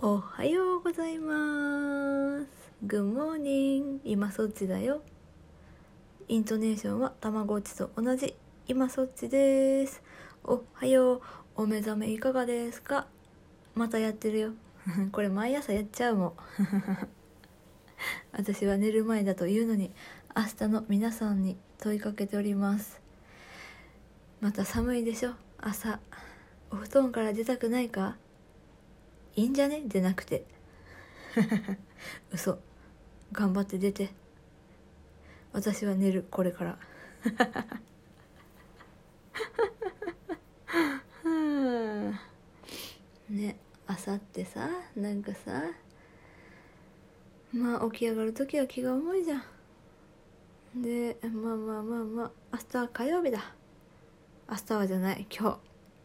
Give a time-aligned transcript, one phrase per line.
[0.00, 2.46] おはようございます。
[2.86, 3.98] Good morning.
[4.04, 5.02] 今そっちだよ。
[6.28, 8.36] イントネーションはたまごっちと同じ。
[8.68, 10.00] 今そっちです。
[10.44, 11.20] おはよう。
[11.56, 13.08] お目覚めいかがですか？
[13.74, 14.50] またやってるよ。
[15.10, 16.32] これ毎朝やっちゃうもん。
[18.30, 19.90] 私は寝る前だというのに、
[20.36, 23.00] 明日の皆さんに問いかけております。
[24.40, 25.32] また寒いでしょ？
[25.58, 25.98] 朝。
[26.70, 28.16] お布団から出たくないか？
[29.38, 29.82] いいんじゃね？
[29.86, 30.44] でなくて。
[32.34, 32.58] 嘘。
[33.30, 34.10] 頑張って出て。
[35.52, 36.76] 私は寝るこれから。
[43.30, 45.62] ね朝ってさなんかさ。
[47.52, 50.82] まあ起き上がる時は気が重いじゃん。
[50.82, 53.54] でまあまあまあまあ明日は火曜日だ。
[54.50, 55.58] 明日はじゃない今日。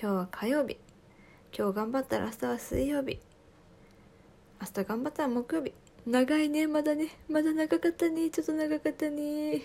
[0.00, 0.78] 今日は火曜日
[1.58, 3.18] 今日頑張ったら明日は水曜日。
[4.60, 5.72] 明日頑張ったら木曜日。
[6.06, 7.08] 長いねまだね。
[7.30, 8.28] まだ長かったね。
[8.28, 9.62] ちょっと長かったね。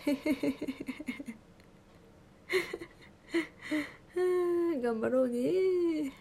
[4.82, 6.14] 頑張ろうね。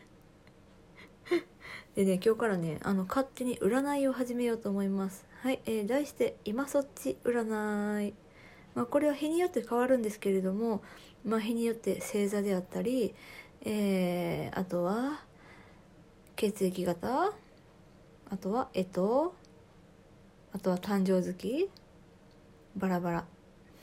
[1.94, 5.24] でね今日からねあの勝手に占いを始めようと思います。
[5.42, 8.14] はい、えー、題して「今そっち占い」
[8.74, 10.82] まあ、これは日によって変わるんですけれども、
[11.24, 13.14] まあ、日によって星座であったり、
[13.62, 15.29] えー、あとは
[16.40, 17.34] 血液型？
[18.30, 19.34] あとはえと？
[20.54, 21.68] あとは誕生月？
[22.76, 23.26] バラバラ。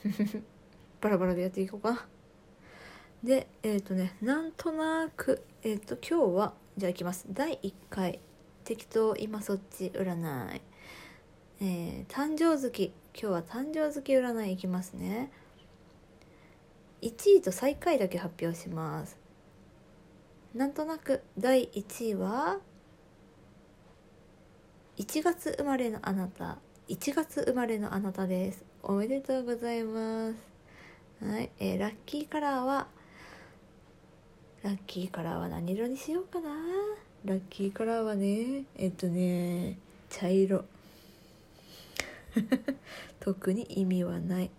[0.99, 2.07] バラバラでやっていこうか。
[3.23, 7.27] でえっ、ー、とねなんとなくえっ、ー、と今日はじゃあいきます。
[7.29, 8.19] 第1回。
[8.63, 10.61] 適当今そっち占い。
[11.61, 12.91] えー、誕生月。
[13.13, 15.31] 今日は誕生月占いいきますね。
[17.03, 19.26] 1位と最下位だけ発表します。
[20.55, 22.57] なんとなく第1位は
[24.97, 26.57] 1月生まれのあなた。
[26.87, 28.65] 1月生まれのあなたです。
[28.81, 30.35] おめでとうございます。
[31.23, 32.87] はい、えー、ラッキーカラーは
[34.63, 36.49] ラッキーカラーは何色にしようかな。
[37.25, 39.77] ラッキーカラーはねえっとね
[40.09, 40.65] 茶色。
[43.19, 44.49] 特に意味はない。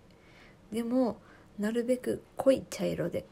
[0.71, 1.17] でも
[1.59, 3.25] なるべく濃い茶色で。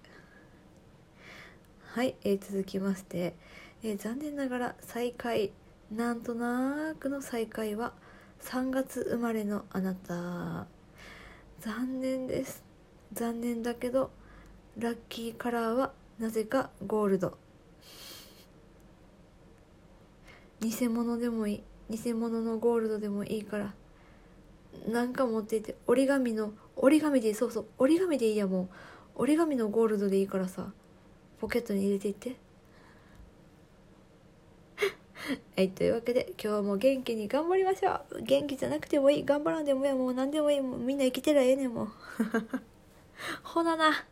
[1.97, 3.35] はい、えー、続きまして、
[3.83, 5.51] えー、残念ながら最下位
[5.91, 7.95] なんとなくの最下位は
[8.43, 10.67] 3月生まれのあなた。
[11.61, 12.63] 残念です。
[13.15, 14.11] 残念だけど
[14.77, 17.39] ラッキーカラーはなぜかゴールド。
[20.61, 23.75] 偽物でもいい偽物のゴールドでもいいから
[24.87, 28.69] なんか持っていて折り紙の折り紙でそうそう折り紙でいいやもう。
[29.15, 30.75] 折り紙のゴールドでいいからさ。
[31.41, 32.37] ポケットに入れていって。
[35.57, 38.23] はいというわけで今日も元気に頑張りましょう。
[38.23, 39.25] 元気じゃなくてもいい。
[39.25, 40.61] 頑張らんでもいいもう何でもいい。
[40.61, 41.89] もうみんな生きてりゃええねんもう。
[43.43, 44.07] ほなな。